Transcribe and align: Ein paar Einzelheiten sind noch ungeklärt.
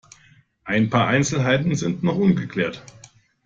Ein 0.63 0.89
paar 0.89 1.05
Einzelheiten 1.09 1.75
sind 1.75 2.01
noch 2.01 2.17
ungeklärt. 2.17 2.83